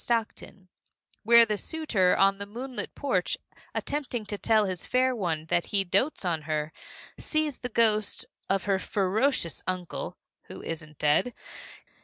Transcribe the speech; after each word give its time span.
Stockton, 0.03 0.67
where 1.21 1.45
the 1.45 1.59
suitor 1.59 2.17
on 2.17 2.39
the 2.39 2.47
moonlit 2.47 2.95
porch, 2.95 3.37
attempting 3.75 4.25
to 4.25 4.35
tell 4.39 4.65
his 4.65 4.83
fair 4.87 5.15
one 5.15 5.45
that 5.49 5.65
he 5.65 5.83
dotes 5.83 6.25
on 6.25 6.41
her, 6.49 6.73
sees 7.19 7.59
the 7.59 7.69
ghost 7.69 8.25
of 8.49 8.63
her 8.63 8.79
ferocious 8.79 9.61
uncle 9.67 10.17
(who 10.45 10.59
isn't 10.63 10.97
dead!) 10.97 11.35